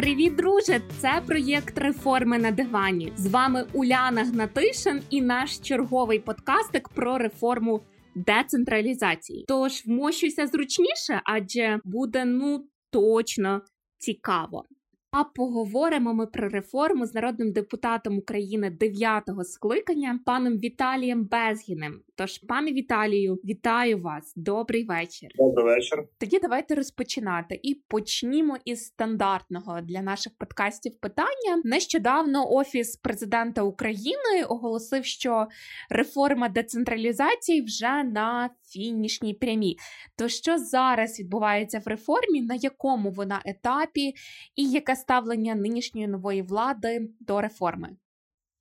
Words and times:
Привіт, 0.00 0.36
друже! 0.36 0.80
Це 0.98 1.22
проєкт 1.26 1.78
реформи 1.78 2.38
на 2.38 2.50
дивані. 2.50 3.12
З 3.16 3.26
вами 3.26 3.66
Уляна 3.72 4.24
Гнатишин 4.24 5.02
і 5.10 5.22
наш 5.22 5.58
черговий 5.58 6.18
подкастик 6.18 6.88
про 6.88 7.18
реформу 7.18 7.80
децентралізації. 8.14 9.44
Тож 9.48 9.86
вмощуйся 9.86 10.46
зручніше, 10.46 11.20
адже 11.24 11.80
буде 11.84 12.24
ну 12.24 12.66
точно 12.90 13.62
цікаво. 13.98 14.64
А 15.10 15.24
поговоримо 15.24 16.14
ми 16.14 16.26
про 16.26 16.48
реформу 16.48 17.06
з 17.06 17.14
народним 17.14 17.52
депутатом 17.52 18.18
України 18.18 18.70
дев'ятого 18.70 19.44
скликання 19.44 20.20
паном 20.26 20.58
Віталієм 20.58 21.24
Безгіним. 21.24 22.00
Тож, 22.20 22.38
пане 22.38 22.72
Віталію, 22.72 23.34
вітаю 23.44 23.98
вас. 23.98 24.32
Добрий 24.36 24.84
вечір. 24.84 25.30
Добрий 25.34 25.64
вечір. 25.64 26.04
Тоді 26.18 26.38
давайте 26.38 26.74
розпочинати 26.74 27.60
і 27.62 27.74
почнімо 27.74 28.56
із 28.64 28.84
стандартного 28.84 29.80
для 29.80 30.02
наших 30.02 30.32
подкастів 30.38 31.00
питання. 31.00 31.62
Нещодавно 31.64 32.52
офіс 32.52 32.96
президента 32.96 33.62
України 33.62 34.44
оголосив, 34.48 35.04
що 35.04 35.46
реформа 35.90 36.48
децентралізації 36.48 37.62
вже 37.62 38.04
на 38.04 38.50
фінішній 38.68 39.34
прямі. 39.34 39.76
То 40.16 40.28
що 40.28 40.58
зараз 40.58 41.20
відбувається 41.20 41.78
в 41.78 41.88
реформі, 41.88 42.42
на 42.42 42.54
якому 42.54 43.10
вона 43.10 43.42
етапі, 43.44 44.14
і 44.56 44.70
яке 44.70 44.96
ставлення 44.96 45.54
нинішньої 45.54 46.06
нової 46.06 46.42
влади 46.42 47.08
до 47.20 47.40
реформи? 47.40 47.88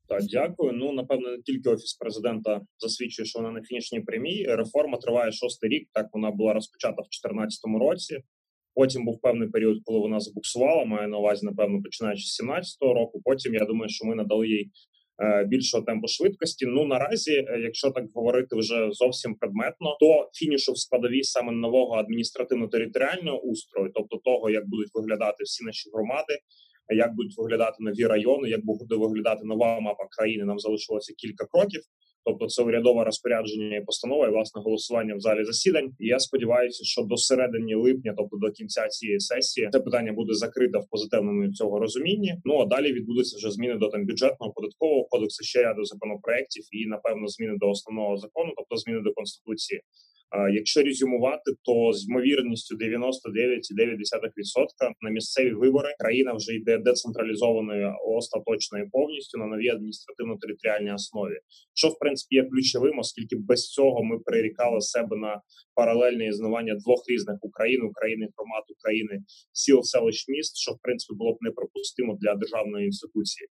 Так, 0.09 0.21
дякую. 0.31 0.73
Ну 0.73 0.91
напевно, 0.91 1.31
не 1.31 1.41
тільки 1.41 1.69
офіс 1.69 1.93
президента 1.93 2.61
засвідчує, 2.77 3.25
що 3.25 3.39
вона 3.39 3.51
на 3.51 3.61
фінішній 3.61 4.01
прямій. 4.01 4.45
Реформа 4.49 4.97
триває 4.97 5.31
шостий 5.31 5.69
рік. 5.69 5.89
Так 5.93 6.07
вона 6.13 6.31
була 6.31 6.53
розпочата 6.53 7.01
в 7.01 7.09
2014 7.09 7.59
році. 7.79 8.19
Потім 8.75 9.05
був 9.05 9.21
певний 9.21 9.49
період, 9.49 9.77
коли 9.83 9.99
вона 9.99 10.19
забуксувала. 10.19 10.85
Маю 10.85 11.07
на 11.07 11.17
увазі, 11.17 11.45
напевно, 11.45 11.81
починаючи 11.81 12.23
з 12.23 12.35
17 12.35 12.77
року. 12.81 13.21
Потім 13.25 13.53
я 13.53 13.65
думаю, 13.65 13.89
що 13.89 14.05
ми 14.05 14.15
надали 14.15 14.47
їй 14.47 14.71
е, 15.23 15.45
більшого 15.45 15.83
темпу 15.83 16.07
швидкості. 16.07 16.65
Ну 16.65 16.85
наразі, 16.85 17.33
е, 17.33 17.59
якщо 17.63 17.91
так 17.91 18.05
говорити 18.13 18.55
вже 18.55 18.89
зовсім 18.91 19.35
предметно, 19.35 19.97
то 19.99 20.29
фінішу 20.33 20.71
в 20.71 20.77
складові 20.77 21.23
саме 21.23 21.51
нового 21.51 21.95
адміністративно-територіального 21.95 23.39
устрою, 23.39 23.91
тобто 23.95 24.17
того, 24.17 24.49
як 24.49 24.67
будуть 24.67 24.89
виглядати 24.93 25.43
всі 25.43 25.65
наші 25.65 25.89
громади, 25.93 26.33
як 26.95 27.15
будуть 27.15 27.37
виглядати 27.37 27.77
нові 27.79 28.05
райони, 28.05 28.49
як 28.49 28.65
буде 28.65 28.95
виглядати 28.95 29.45
нова 29.45 29.79
мапа 29.79 30.07
країни. 30.11 30.45
Нам 30.45 30.59
залишилося 30.59 31.13
кілька 31.17 31.45
кроків. 31.45 31.81
Тобто, 32.25 32.47
це 32.47 32.63
урядове 32.63 33.03
розпорядження 33.03 33.77
і 33.77 33.85
постанова 33.85 34.27
і 34.27 34.31
власне 34.31 34.61
голосування 34.61 35.15
в 35.15 35.19
залі 35.19 35.43
засідань. 35.43 35.91
І 35.99 36.07
Я 36.07 36.19
сподіваюся, 36.19 36.83
що 36.83 37.01
до 37.01 37.17
середини 37.17 37.75
липня, 37.75 38.13
тобто 38.17 38.37
до 38.37 38.51
кінця 38.51 38.87
цієї 38.87 39.19
сесії, 39.19 39.69
це 39.71 39.79
питання 39.79 40.13
буде 40.13 40.33
закрите 40.33 40.79
в 40.79 40.89
позитивному 40.89 41.53
цього 41.53 41.79
розумінні. 41.79 42.35
Ну 42.45 42.59
а 42.59 42.65
далі 42.65 42.93
відбудуться 42.93 43.37
вже 43.37 43.51
зміни 43.51 43.75
до 43.75 43.87
там 43.87 44.05
бюджетного 44.05 44.53
податкового 44.53 45.03
кодексу, 45.03 45.43
ще 45.43 45.63
ряду 45.63 45.83
законопроєктів 45.85 46.63
і 46.71 46.85
напевно 46.85 47.27
зміни 47.27 47.57
до 47.57 47.69
основного 47.69 48.17
закону, 48.17 48.53
тобто 48.57 48.77
зміни 48.77 49.01
до 49.01 49.13
конституції. 49.13 49.81
Якщо 50.53 50.83
резюмувати, 50.83 51.51
то 51.63 51.93
з 51.93 52.09
ймовірністю 52.09 52.75
99,9% 52.75 54.91
на 55.01 55.09
місцеві 55.09 55.53
вибори 55.53 55.95
країна 55.99 56.33
вже 56.33 56.55
йде 56.55 56.77
децентралізованою 56.77 57.93
остаточно 58.05 58.79
і 58.79 58.89
повністю 58.91 59.37
на 59.37 59.45
новій 59.45 59.69
адміністративно-територіальній 59.69 60.93
основі, 60.93 61.39
що 61.73 61.87
в 61.87 61.99
принципі 61.99 62.35
є 62.35 62.43
ключовим, 62.43 62.99
оскільки 62.99 63.35
без 63.35 63.69
цього 63.69 64.03
ми 64.03 64.19
перерікали 64.19 64.81
себе 64.81 65.17
на 65.17 65.41
паралельне 65.75 66.27
існування 66.27 66.75
двох 66.75 67.03
різних 67.09 67.37
Україн, 67.41 67.83
України, 67.83 68.27
громад 68.37 68.63
України, 68.75 69.19
сіл, 69.53 69.83
селищ, 69.83 70.27
міст, 70.27 70.57
що 70.57 70.71
в 70.71 70.79
принципі 70.81 71.17
було 71.17 71.33
б 71.33 71.37
неприпустимо 71.41 72.17
для 72.21 72.35
державної 72.35 72.85
інституції. 72.85 73.47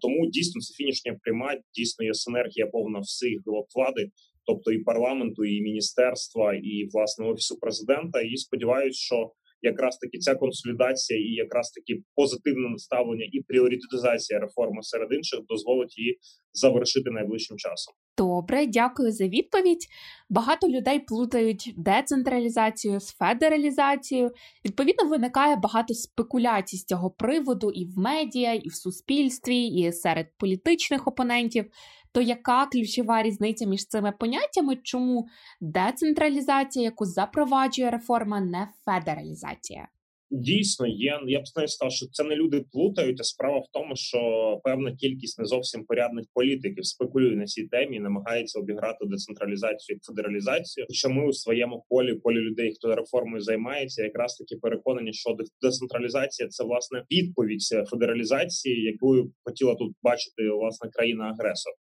Тому 0.00 0.26
дійсно 0.26 0.60
це 0.60 0.74
фінішня 0.74 1.18
пряма, 1.22 1.56
дійсно 1.74 2.04
є 2.04 2.14
синергія 2.14 2.66
повна 2.66 2.98
всіх 2.98 3.40
влади, 3.74 4.10
тобто 4.46 4.72
і 4.72 4.78
парламенту, 4.78 5.44
і 5.44 5.60
міністерства, 5.60 6.54
і 6.54 6.88
власне 6.92 7.26
офісу 7.26 7.58
президента. 7.58 8.20
І 8.20 8.36
сподіваюся, 8.36 8.98
що 8.98 9.30
якраз 9.62 9.98
таки 9.98 10.18
ця 10.18 10.34
консолідація 10.34 11.20
і 11.20 11.30
якраз 11.32 11.70
таки 11.70 12.02
позитивне 12.14 12.68
наставлення 12.68 13.28
і 13.32 13.40
пріоритетизація 13.42 14.40
реформи 14.40 14.82
серед 14.82 15.12
інших 15.12 15.40
дозволить 15.48 15.98
її 15.98 16.18
завершити 16.54 17.10
найближчим 17.10 17.56
часом. 17.56 17.94
Добре, 18.18 18.66
дякую 18.66 19.12
за 19.12 19.28
відповідь. 19.28 19.86
Багато 20.28 20.68
людей 20.68 21.00
плутають 21.00 21.74
децентралізацію 21.76 23.00
з 23.00 23.10
федералізацією. 23.10 24.30
Відповідно, 24.64 25.08
виникає 25.08 25.56
багато 25.56 25.94
спекуляцій 25.94 26.76
з 26.76 26.84
цього 26.84 27.10
приводу 27.10 27.70
і 27.70 27.84
в 27.84 27.98
медіа, 27.98 28.54
і 28.54 28.68
в 28.68 28.74
суспільстві, 28.74 29.66
і 29.66 29.92
серед 29.92 30.26
політичних 30.38 31.06
опонентів. 31.06 31.70
То 32.12 32.20
яка 32.20 32.66
ключова 32.66 33.22
різниця 33.22 33.66
між 33.66 33.86
цими 33.86 34.12
поняттями? 34.12 34.76
Чому 34.76 35.28
децентралізація, 35.60 36.84
яку 36.84 37.04
запроваджує 37.04 37.90
реформа, 37.90 38.40
не 38.40 38.68
федералізація? 38.84 39.88
Дійсно, 40.36 40.86
є 40.86 41.20
я 41.26 41.40
б 41.40 41.42
навіть 41.56 41.70
сказав, 41.70 41.92
що 41.92 42.06
це 42.06 42.24
не 42.24 42.36
люди 42.36 42.64
плутають. 42.72 43.20
а 43.20 43.24
Справа 43.24 43.58
в 43.58 43.66
тому, 43.72 43.96
що 43.96 44.18
певна 44.64 44.96
кількість 44.96 45.38
не 45.38 45.44
зовсім 45.44 45.84
порядних 45.84 46.26
політиків 46.34 46.86
спекулює 46.86 47.36
на 47.36 47.44
цій 47.44 47.66
темі, 47.66 47.96
і 47.96 48.00
намагається 48.00 48.58
обіграти 48.58 49.06
децентралізацію 49.06 49.98
федералізацію. 50.06 50.86
Що 50.90 51.10
ми 51.10 51.28
у 51.28 51.32
своєму 51.32 51.84
полі 51.88 52.14
полі 52.14 52.40
людей, 52.40 52.74
хто 52.74 52.94
реформою 52.94 53.42
займається, 53.42 54.02
якраз 54.02 54.34
таки 54.34 54.60
переконані, 54.60 55.12
що 55.12 55.36
децентралізація 55.62 56.48
це 56.48 56.64
власне 56.64 57.04
відповідь 57.10 57.62
федералізації, 57.90 58.82
яку 58.82 59.30
хотіла 59.44 59.74
тут 59.74 59.92
бачити 60.02 60.50
власне 60.50 60.90
країна 60.90 61.24
агресор. 61.24 61.72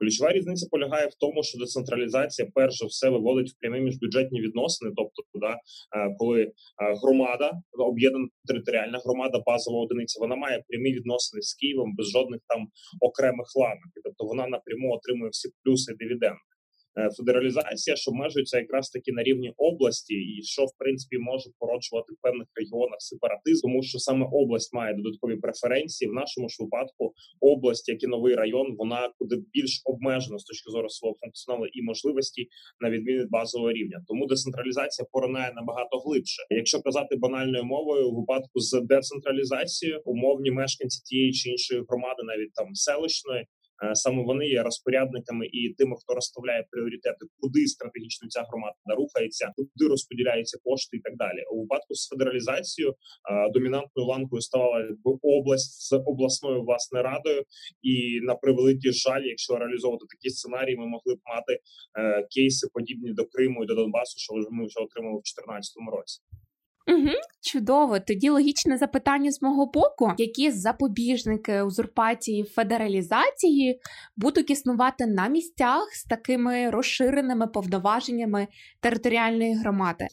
Ключова 0.00 0.32
різниця 0.32 0.66
полягає 0.70 1.06
в 1.06 1.14
тому, 1.14 1.42
що 1.42 1.58
децентралізація 1.58 2.48
перш 2.54 2.78
за 2.78 2.86
все 2.86 3.08
виводить 3.10 3.50
в 3.50 3.58
прямі 3.60 3.80
міжбюджетні 3.80 4.40
відносини, 4.40 4.92
тобто 4.96 5.22
да, 5.34 5.52
е, 5.52 6.14
коли 6.18 6.42
е, 6.42 6.52
громада 7.02 7.52
об'єднана 7.78 8.28
територіальна 8.46 8.98
громада, 9.04 9.42
базова 9.46 9.78
одиниця, 9.80 10.20
вона 10.20 10.36
має 10.36 10.64
прямі 10.68 10.92
відносини 10.92 11.42
з 11.42 11.54
Києвом 11.54 11.94
без 11.96 12.06
жодних 12.06 12.40
там 12.48 12.66
окремих 13.00 13.46
ланок, 13.56 13.90
тобто 14.04 14.24
вона 14.24 14.46
напряму 14.46 14.92
отримує 14.92 15.30
всі 15.30 15.48
плюси 15.64 15.94
дивіденди. 15.98 16.50
Е, 16.98 17.10
федералізація, 17.16 17.96
що 17.96 18.12
межується 18.12 18.58
якраз 18.58 18.90
таки 18.90 19.12
на 19.12 19.22
рівні 19.22 19.52
області, 19.56 20.14
і 20.14 20.42
що 20.42 20.62
в 20.64 20.72
принципі 20.78 21.18
може 21.18 21.50
породжувати 21.58 22.12
в 22.12 22.22
певних 22.22 22.48
регіонах 22.54 22.96
сепаратизм, 22.98 23.62
тому 23.66 23.82
що 23.82 23.98
саме 23.98 24.26
область 24.32 24.74
має 24.74 24.94
додаткові 24.94 25.36
преференції. 25.36 26.10
В 26.10 26.14
нашому 26.14 26.48
ж 26.48 26.56
випадку 26.60 27.14
область, 27.40 27.88
як 27.88 28.02
і 28.02 28.06
новий 28.06 28.34
район, 28.34 28.76
вона 28.78 29.12
куди 29.18 29.36
більш 29.52 29.82
обмежена 29.84 30.38
з 30.38 30.44
точки 30.44 30.70
зору 30.70 30.88
свого 30.88 31.16
функціоналу 31.20 31.66
і 31.66 31.82
можливості 31.82 32.48
на 32.80 32.90
відміну 32.90 33.26
базового 33.30 33.72
рівня. 33.72 34.04
Тому 34.08 34.26
децентралізація 34.26 35.06
поринає 35.12 35.52
набагато 35.54 35.98
глибше. 35.98 36.42
Якщо 36.50 36.82
казати 36.82 37.16
банальною 37.16 37.64
мовою, 37.64 38.08
у 38.08 38.20
випадку 38.20 38.60
з 38.60 38.80
децентралізацією 38.80 40.02
умовні 40.04 40.50
мешканці 40.50 41.02
тієї 41.04 41.32
чи 41.32 41.50
іншої 41.50 41.82
громади, 41.88 42.22
навіть 42.24 42.54
там 42.54 42.74
селищної, 42.74 43.46
саме 43.94 44.22
вони 44.24 44.46
є 44.46 44.62
розпорядниками 44.62 45.46
і 45.46 45.74
тими, 45.78 45.96
хто 46.00 46.14
розставляє 46.14 46.66
пріоритети, 46.70 47.26
куди 47.40 47.66
стратегічно 47.66 48.28
ця 48.28 48.42
громада 48.48 48.74
рухається, 48.96 49.52
куди 49.56 49.90
розподіляються 49.90 50.58
кошти 50.64 50.96
і 50.96 51.00
так 51.00 51.16
далі. 51.16 51.44
У 51.52 51.60
випадку 51.60 51.94
з 51.94 52.08
федералізацією 52.08 52.92
е, 52.92 53.50
домінантною 53.54 54.08
ланкою 54.08 54.40
ставала 54.42 54.88
область 55.22 55.88
з 55.88 55.92
обласною 55.92 56.62
власне 56.62 57.02
радою, 57.02 57.44
і 57.82 58.20
на 58.22 58.34
превеликий 58.34 58.92
жаль, 58.92 59.22
якщо 59.22 59.56
реалізовувати 59.56 60.04
такі 60.08 60.30
сценарії, 60.30 60.76
ми 60.76 60.86
могли 60.86 61.14
б 61.14 61.18
мати 61.34 61.52
е, 61.98 62.26
кейси 62.30 62.66
подібні 62.72 63.12
до 63.12 63.24
Криму 63.26 63.64
і 63.64 63.66
до 63.66 63.74
Донбасу, 63.74 64.18
що 64.18 64.34
ми 64.50 64.66
вже 64.66 64.80
отримали 64.80 65.18
в 65.18 65.24
2014 65.24 65.74
році. 65.96 66.20
Угу, 66.90 67.10
Чудово. 67.40 68.00
Тоді 68.00 68.30
логічне 68.30 68.76
запитання 68.78 69.30
з 69.30 69.42
мого 69.42 69.66
боку, 69.66 70.12
які 70.18 70.50
запобіжники 70.50 71.62
узурпації 71.62 72.44
федералізації 72.44 73.80
будуть 74.16 74.50
існувати 74.50 75.06
на 75.06 75.28
місцях 75.28 75.88
з 75.92 76.04
такими 76.04 76.70
розширеними 76.70 77.46
повноваженнями 77.46 78.48
територіальної 78.80 79.54
громади. 79.54 80.06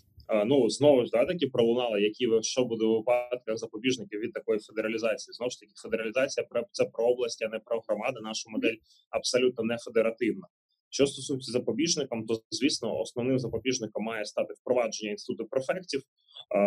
Ну 0.46 0.70
знову 0.70 1.06
ж 1.06 1.12
да 1.12 1.26
таки 1.26 1.48
пролунали, 1.48 2.02
які 2.02 2.28
що 2.42 2.66
буде 2.66 2.86
у 2.86 2.98
випадках 2.98 3.58
запобіжників 3.58 4.20
від 4.20 4.34
такої 4.34 4.60
федералізації. 4.60 5.34
Знову 5.34 5.50
ж 5.50 5.60
таки, 5.60 5.72
федералізація 5.76 6.48
це 6.72 6.86
про 6.86 7.06
області, 7.06 7.46
а 7.46 7.50
не 7.50 7.60
про 7.60 7.82
громади. 7.88 8.20
Наша 8.24 8.50
модель 8.50 8.76
абсолютно 9.10 9.64
не 9.64 9.78
федеративна. 9.78 10.48
Що 10.90 11.08
стосується 11.08 11.52
запобіжникам, 11.52 12.26
то 12.26 12.42
звісно, 12.52 13.00
основним 13.00 13.40
запобіжником 13.40 14.04
має 14.04 14.26
стати 14.26 14.54
впровадження 14.54 15.12
інституту 15.12 15.50
префектів. 15.50 16.02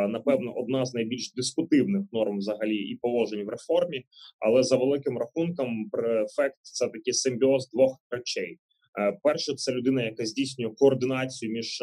Напевно, 0.08 0.52
одна 0.56 0.84
з 0.84 0.94
найбільш 0.94 1.32
дискутивних 1.32 2.02
норм 2.12 2.38
взагалі 2.38 2.76
і 2.76 2.96
положень 2.96 3.44
в 3.44 3.48
реформі, 3.48 4.04
але 4.38 4.62
за 4.62 4.76
великим 4.76 5.18
рахунком, 5.18 5.90
префект 5.90 6.56
це 6.62 6.88
такий 6.88 7.14
симбіоз 7.14 7.70
двох 7.70 7.96
речей. 8.10 8.58
Перше, 9.22 9.54
це 9.54 9.72
людина, 9.72 10.02
яка 10.02 10.26
здійснює 10.26 10.70
координацію 10.76 11.52
між 11.52 11.82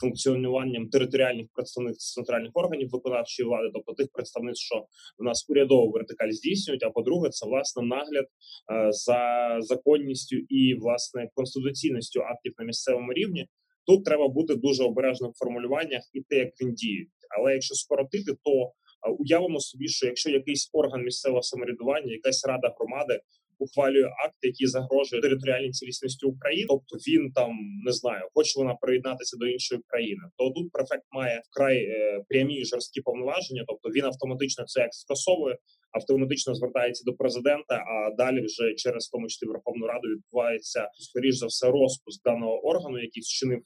функціонуванням 0.00 0.88
територіальних 0.88 1.46
представництв 1.54 2.14
центральних 2.14 2.50
органів 2.54 2.88
виконавчої 2.92 3.48
влади, 3.48 3.70
тобто 3.74 3.92
тих 3.92 4.08
представництв, 4.12 4.64
що 4.66 4.76
в 5.18 5.24
нас 5.24 5.46
урядову 5.48 5.90
вертикаль 5.90 6.30
здійснюють. 6.30 6.82
А 6.82 6.90
по-друге, 6.90 7.28
це 7.30 7.46
власне 7.46 7.82
нагляд 7.82 8.24
е, 8.24 8.92
за 8.92 9.20
законністю 9.60 10.36
і 10.48 10.74
власне 10.74 11.28
конституційністю 11.34 12.20
актів 12.20 12.52
на 12.58 12.64
місцевому 12.64 13.12
рівні. 13.12 13.46
Тут 13.86 14.04
треба 14.04 14.28
бути 14.28 14.54
дуже 14.54 14.84
обережним 14.84 15.30
в 15.30 15.38
формулюваннях 15.38 16.02
і 16.12 16.20
те, 16.20 16.36
як 16.36 16.50
він 16.60 16.74
діє. 16.74 17.06
Але 17.38 17.52
якщо 17.52 17.74
скоротити, 17.74 18.32
то 18.44 18.52
е, 18.62 19.10
уявимо 19.18 19.60
собі, 19.60 19.88
що 19.88 20.06
якщо 20.06 20.30
якийсь 20.30 20.70
орган 20.72 21.04
місцевого 21.04 21.42
самоврядування, 21.42 22.12
якась 22.12 22.46
рада 22.46 22.74
громади 22.78 23.20
ухвалює 23.64 24.08
акт, 24.26 24.38
який 24.42 24.66
загрожує 24.66 25.22
територіальній 25.22 25.70
цілісності 25.70 26.26
України, 26.26 26.66
тобто 26.68 26.92
він 27.08 27.32
там 27.32 27.50
не 27.86 27.92
знаю, 27.92 28.22
хоче 28.34 28.52
вона 28.60 28.74
приєднатися 28.74 29.36
до 29.40 29.46
іншої 29.46 29.80
країни, 29.86 30.22
то 30.36 30.50
тут 30.50 30.72
префект 30.72 31.06
має 31.12 31.42
вкрай 31.50 31.78
е, 31.84 32.24
прямі 32.28 32.64
жорсткі 32.64 33.00
повноваження, 33.00 33.64
тобто 33.68 33.88
він 33.88 34.04
автоматично 34.04 34.64
це 34.64 34.80
як 34.80 34.94
скасовує, 34.94 35.56
автоматично 35.92 36.54
звертається 36.54 37.02
до 37.06 37.12
президента. 37.12 37.74
А 37.92 38.14
далі 38.16 38.40
вже 38.40 38.74
через 38.74 39.08
тому 39.08 39.28
числі 39.28 39.46
Верховну 39.46 39.86
Раду 39.86 40.08
відбувається 40.08 40.88
скоріш 40.94 41.34
за 41.36 41.46
все 41.46 41.66
розпуск 41.70 42.22
даного 42.24 42.66
органу, 42.70 42.98
який 42.98 43.22
вчинив 43.22 43.60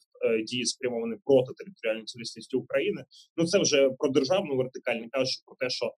дії 0.48 0.64
спрямовані 0.64 1.16
проти 1.24 1.52
територіальної 1.58 2.04
цілісності 2.04 2.56
України. 2.56 3.04
Ну 3.36 3.46
це 3.46 3.58
вже 3.58 3.90
про 3.98 4.08
державну 4.08 4.56
вертикаль, 4.56 4.98
не 5.04 5.08
кажучи 5.08 5.38
про 5.46 5.56
те, 5.60 5.70
що 5.70 5.86
е, 5.86 5.92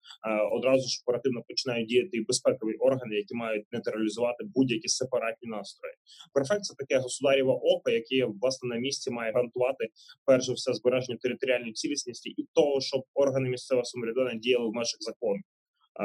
одразу 0.57 0.89
ж 0.89 1.03
оперативно 1.05 1.41
починають 1.49 1.89
діяти 1.89 2.17
і 2.17 2.25
безпекові 2.25 2.75
органи, 2.89 3.15
які 3.17 3.35
мають 3.35 3.67
нейтралізувати 3.73 4.45
будь-які 4.55 4.89
сепаратні 4.89 5.49
настрої. 5.49 5.95
Префект 6.35 6.63
це 6.65 6.75
таке 6.79 6.97
государєве 6.99 7.53
око, 7.53 7.91
яке 7.91 8.19
власне 8.41 8.69
на 8.69 8.77
місці 8.77 9.11
має 9.11 9.33
гарантувати 9.33 9.85
перш 10.27 10.45
за 10.47 10.53
все 10.53 10.73
збереження 10.73 11.19
територіальної 11.21 11.73
цілісності 11.73 12.31
і 12.31 12.43
того, 12.55 12.81
щоб 12.81 13.03
органи 13.15 13.49
місцевого 13.49 13.85
самоврядування 13.85 14.39
діяли 14.39 14.67
в 14.69 14.73
межах 14.73 15.01
закону. 15.01 15.41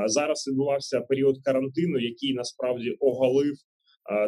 Зараз 0.06 0.48
відбувався 0.48 1.02
період 1.02 1.36
карантину, 1.44 2.00
який 2.00 2.34
насправді 2.34 2.90
оголив 3.00 3.54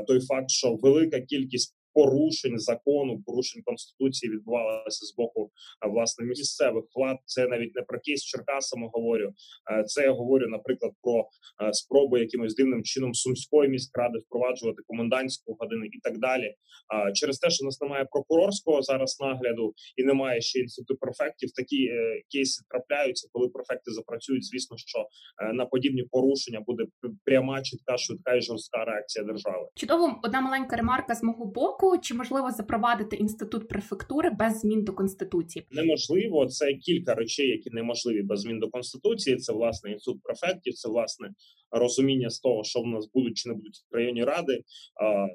той 0.08 0.20
факт, 0.20 0.50
що 0.50 0.76
велика 0.76 1.22
кількість 1.22 1.76
порушень 1.94 2.60
закону, 2.60 3.22
порушень 3.26 3.62
конституції 3.66 4.32
відбувалося 4.32 5.06
з 5.06 5.16
боку 5.16 5.52
власне 5.90 6.26
місцевих 6.26 6.84
влад. 6.96 7.18
Це 7.26 7.48
навіть 7.48 7.76
не 7.76 7.82
про 7.82 8.00
кейс 8.00 8.24
Черкасами 8.24 8.90
говорю. 8.94 9.34
Це 9.86 10.04
я 10.04 10.12
говорю, 10.12 10.48
наприклад, 10.48 10.92
про 11.02 11.28
спроби 11.72 12.20
якимось 12.20 12.56
дивним 12.56 12.84
чином 12.84 13.14
сумської 13.14 13.70
міськради 13.70 14.20
впроваджувати 14.20 14.82
комендантську 14.88 15.56
годину 15.60 15.86
і 15.86 16.00
так 16.04 16.20
далі. 16.20 16.56
Через 17.14 17.40
те, 17.40 17.50
що 17.50 17.66
у 17.66 17.68
нас 17.68 17.82
немає 17.82 18.06
прокурорського 18.12 18.82
зараз 18.82 19.18
нагляду 19.22 19.74
і 19.98 20.04
немає 20.04 20.42
ще 20.42 20.60
інституту 20.60 21.00
префектів, 21.00 21.52
такі 21.52 21.86
е, 21.86 22.22
кейси 22.32 22.64
трапляються, 22.70 23.30
коли 23.32 23.48
префекти 23.50 23.92
запрацюють. 23.92 24.46
Звісно, 24.46 24.78
що 24.78 25.00
е, 25.00 25.54
на 25.54 25.66
подібні 25.66 26.04
порушення 26.04 26.60
буде 26.68 26.84
пряма, 27.26 27.62
чітка, 27.62 27.98
швидка 27.98 28.36
і 28.36 28.42
жорстка 28.42 28.86
реакція 28.86 29.26
держави. 29.26 29.68
Чудово, 29.76 30.20
одна 30.24 30.42
маленька 30.42 30.76
ремарка 30.76 31.16
з 31.16 31.24
мого 31.24 31.46
боку 31.46 31.81
року, 31.82 31.98
чи 32.02 32.14
можливо 32.14 32.52
запровадити 32.52 33.16
інститут 33.16 33.68
префектури 33.68 34.30
без 34.30 34.60
змін 34.60 34.84
до 34.84 34.94
конституції? 34.94 35.66
Неможливо. 35.72 36.46
Це 36.46 36.74
кілька 36.74 37.16
речей, 37.16 37.48
які 37.48 37.70
неможливі 37.70 38.22
без 38.22 38.40
змін 38.40 38.60
до 38.60 38.70
конституції. 38.70 39.38
Це 39.38 39.54
власне 39.54 39.92
інститут 39.92 40.24
префектів, 40.24 40.74
це 40.74 40.90
власне 40.90 41.30
розуміння 41.72 42.30
з 42.30 42.40
того, 42.40 42.64
що 42.64 42.80
в 42.80 42.88
нас 42.88 43.10
будуть 43.14 43.38
чи 43.38 43.50
не 43.50 43.56
будуть 43.56 43.78
в 43.92 43.96
районі 43.96 44.24
ради. 44.24 44.64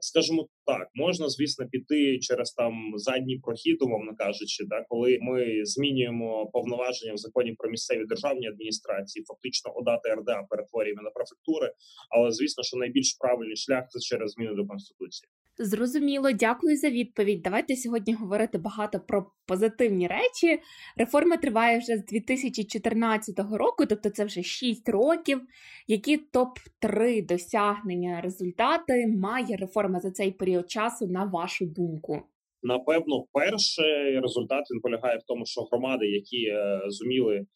Скажімо 0.00 0.48
так, 0.66 0.88
можна 0.94 1.28
звісно 1.28 1.68
піти 1.68 2.18
через 2.18 2.52
там 2.52 2.72
задній 2.96 3.38
прохід, 3.38 3.82
умовно 3.82 4.12
кажучи, 4.16 4.64
да, 4.66 4.84
коли 4.88 5.18
ми 5.20 5.64
змінюємо 5.64 6.50
повноваження 6.52 7.14
в 7.14 7.16
законі 7.16 7.52
про 7.52 7.70
місцеві 7.70 8.04
державні 8.04 8.48
адміністрації, 8.48 9.24
фактично 9.24 9.72
ОДА 9.74 10.00
РДА 10.16 10.42
перетворюємо 10.50 11.02
на 11.02 11.10
префектури. 11.10 11.72
Але 12.10 12.30
звісно, 12.30 12.62
що 12.64 12.76
найбільш 12.76 13.16
правильний 13.20 13.56
шлях 13.56 13.84
це 13.88 14.00
через 14.00 14.30
зміни 14.30 14.54
до 14.54 14.66
конституції. 14.66 15.28
Зрозуміло, 15.58 16.32
дякую 16.32 16.76
за 16.76 16.90
відповідь. 16.90 17.42
Давайте 17.42 17.76
сьогодні 17.76 18.14
говорити 18.14 18.58
багато 18.58 19.00
про 19.00 19.26
позитивні 19.46 20.06
речі. 20.06 20.60
Реформа 20.96 21.36
триває 21.36 21.78
вже 21.78 21.96
з 21.96 22.04
2014 22.04 23.38
року, 23.38 23.86
тобто 23.86 24.10
це 24.10 24.24
вже 24.24 24.42
6 24.42 24.88
років. 24.88 25.40
Які 25.88 26.16
топ 26.16 26.58
3 26.78 27.22
досягнення 27.22 28.20
результати 28.20 29.06
має 29.06 29.56
реформа 29.56 30.00
за 30.00 30.10
цей 30.10 30.30
період 30.30 30.70
часу, 30.70 31.06
на 31.06 31.24
вашу 31.24 31.66
думку? 31.66 32.22
Напевно, 32.62 33.24
перший 33.32 34.20
результат 34.20 34.64
він 34.70 34.80
полягає 34.80 35.18
в 35.18 35.22
тому, 35.26 35.46
що 35.46 35.60
громади, 35.60 36.06
які 36.06 36.46
е, 36.46 36.80
зуміли 36.88 37.36
е, 37.36 37.46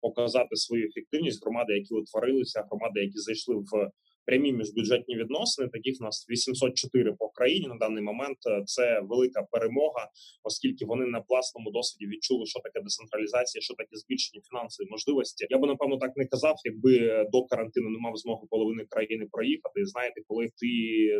показати 0.00 0.56
свою 0.56 0.86
ефективність, 0.86 1.44
громади, 1.44 1.72
які 1.72 1.94
утворилися, 1.94 2.64
громади, 2.70 3.00
які 3.00 3.18
зайшли 3.18 3.56
в 3.56 3.90
прямі 4.26 4.52
міжбюджетні 4.52 5.16
відносини. 5.16 5.68
Таких 5.68 5.96
у 6.00 6.04
нас 6.04 6.26
804 6.30 7.12
по 7.18 7.28
країні 7.28 7.66
на 7.68 7.76
даний 7.76 8.02
момент. 8.02 8.38
Е, 8.46 8.62
це 8.66 9.00
велика 9.00 9.42
перемога, 9.52 10.10
оскільки 10.42 10.84
вони 10.84 11.06
на 11.06 11.22
власному 11.28 11.70
досвіді 11.70 12.06
відчули, 12.12 12.46
що 12.46 12.60
таке 12.60 12.80
децентралізація, 12.80 13.62
що 13.62 13.74
таке 13.74 13.96
збільшення 13.96 14.42
фінансової 14.50 14.90
можливості. 14.90 15.46
Я 15.50 15.58
би 15.58 15.66
напевно 15.68 15.96
так 15.98 16.12
не 16.16 16.26
казав, 16.26 16.56
якби 16.64 17.24
до 17.32 17.44
карантину 17.44 17.90
не 17.90 17.98
мав 17.98 18.16
змоги 18.16 18.46
половини 18.50 18.84
країни 18.88 19.26
проїхати. 19.32 19.84
Знаєте, 19.84 20.20
коли 20.28 20.44
ти 20.46 20.70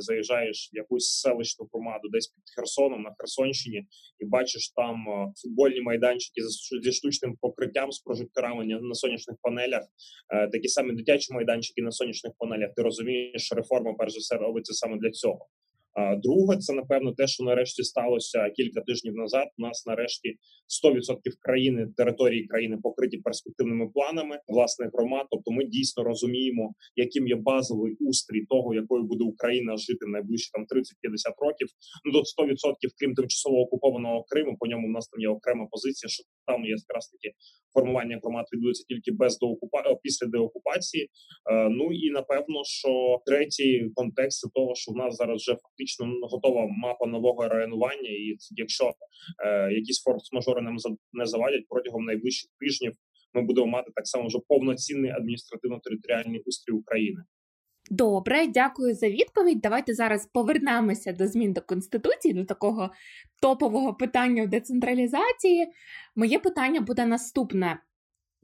заїжджаєш 0.01 0.71
в 0.73 0.77
якусь 0.77 1.21
селищну 1.21 1.69
громаду, 1.73 2.09
десь 2.13 2.27
під 2.27 2.45
Херсоном 2.57 3.03
на 3.03 3.15
Херсонщині, 3.19 3.87
і 4.19 4.25
бачиш 4.25 4.73
там 4.77 4.97
е, 5.09 5.33
футбольні 5.43 5.81
майданчики 5.81 6.41
зі 6.83 6.93
штучним 6.93 7.37
покриттям 7.41 7.93
з 7.93 7.99
прожекторами 7.99 8.65
на 8.67 8.95
сонячних 8.95 9.37
панелях, 9.43 9.83
е, 10.35 10.49
такі 10.49 10.69
самі 10.69 10.93
дитячі 10.93 11.33
майданчики 11.33 11.83
на 11.83 11.91
сонячних 11.91 12.33
панелях. 12.39 12.71
Ти 12.77 12.83
розумієш, 12.97 13.43
що 13.45 13.55
реформа 13.55 13.95
перш 13.95 14.13
за 14.13 14.19
все 14.19 14.37
робиться 14.37 14.75
саме 14.75 14.97
для 14.97 15.11
цього. 15.11 15.49
А 15.97 16.17
друге, 16.17 16.57
це 16.57 16.73
напевно 16.73 17.13
те, 17.13 17.27
що 17.27 17.45
нарешті 17.45 17.83
сталося 17.83 18.51
кілька 18.51 18.81
тижнів 18.81 19.15
назад. 19.15 19.49
У 19.59 19.63
нас 19.63 19.87
нарешті 19.87 20.29
100% 20.85 21.19
країни 21.41 21.89
території 21.97 22.47
країни 22.47 22.79
покриті 22.83 23.19
перспективними 23.25 23.89
планами 23.95 24.39
власних 24.49 24.91
громад. 24.95 25.27
Тобто, 25.31 25.51
ми 25.51 25.65
дійсно 25.65 26.05
розуміємо, 26.05 26.75
яким 26.97 27.29
є 27.29 27.37
базовий 27.37 27.97
устрій 28.01 28.47
того, 28.49 28.75
якою 28.75 29.03
буде 29.03 29.25
Україна 29.25 29.77
жити 29.77 30.07
найближчі 30.07 30.51
там 30.53 30.63
30-50 30.63 30.67
років. 31.39 31.69
Ну 32.05 32.13
до 32.13 32.19
100% 32.19 32.23
крім 32.99 33.15
тимчасово 33.15 33.57
окупованого 33.61 34.25
Криму. 34.29 34.57
По 34.61 34.67
ньому 34.67 34.89
в 34.89 34.91
нас 34.91 35.09
там 35.09 35.21
є 35.21 35.29
окрема 35.29 35.67
позиція, 35.71 36.09
що 36.11 36.23
там 36.47 36.65
є 36.65 36.75
якраз 36.89 37.09
таки 37.09 37.35
формування 37.75 38.21
громад 38.23 38.47
відбудеться 38.53 38.85
тільки 38.89 39.11
без 39.13 39.39
доокупа... 39.39 39.79
після 40.03 40.27
деокупації. 40.27 41.05
Е, 41.51 41.69
ну 41.69 41.93
і 41.93 42.11
напевно, 42.11 42.59
що 42.65 43.21
третій 43.27 43.91
контекст 43.95 44.53
того, 44.55 44.75
що 44.75 44.93
в 44.93 44.97
нас 44.97 45.17
зараз 45.17 45.37
вже 45.43 45.53
фактично 45.63 45.86
готова 46.23 46.67
мапа 46.67 47.07
нового 47.07 47.49
районування, 47.49 48.11
і 48.11 48.37
якщо 48.51 48.93
е, 49.47 49.73
якісь 49.73 50.05
форс-мажори 50.07 50.61
нам 50.61 50.77
не 51.13 51.27
завадять 51.27 51.65
протягом 51.69 52.05
найближчих 52.05 52.51
тижнів, 52.61 52.93
ми 53.35 53.43
будемо 53.43 53.67
мати 53.67 53.91
так 53.95 54.07
само 54.07 54.27
вже 54.27 54.39
повноцінний 54.49 55.11
адміністративно-територіальний 55.11 56.43
устрій 56.47 56.73
України. 56.73 57.23
Добре, 57.91 58.47
дякую 58.47 58.95
за 58.95 59.09
відповідь. 59.09 59.61
Давайте 59.61 59.95
зараз 59.95 60.27
повернемося 60.27 61.13
до 61.13 61.27
змін 61.27 61.53
до 61.53 61.61
конституції, 61.61 62.35
до 62.35 62.45
такого 62.45 62.91
топового 63.43 63.95
питання 63.95 64.45
в 64.45 64.49
децентралізації. 64.49 65.67
Моє 66.17 66.39
питання 66.39 66.81
буде 66.81 67.07
наступне: 67.07 67.81